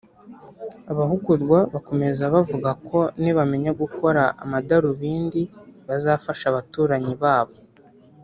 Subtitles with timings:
[0.91, 5.41] Abahugurwa bakomeza bavuga ko nibamenya gukora amadarubindi
[5.87, 7.55] bazafasha abaturanyi ba bo